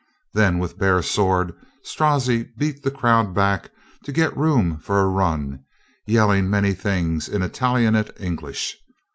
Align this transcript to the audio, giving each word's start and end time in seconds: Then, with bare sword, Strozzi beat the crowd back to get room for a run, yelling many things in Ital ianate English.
Then, 0.33 0.57
with 0.57 0.79
bare 0.79 1.03
sword, 1.03 1.53
Strozzi 1.83 2.49
beat 2.57 2.81
the 2.81 2.89
crowd 2.89 3.35
back 3.35 3.69
to 4.03 4.11
get 4.11 4.35
room 4.35 4.79
for 4.79 4.99
a 4.99 5.05
run, 5.07 5.59
yelling 6.07 6.49
many 6.49 6.73
things 6.73 7.29
in 7.29 7.43
Ital 7.43 7.75
ianate 7.75 8.19
English. 8.19 8.79